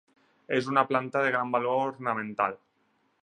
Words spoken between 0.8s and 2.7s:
planta de gran valor ornamental.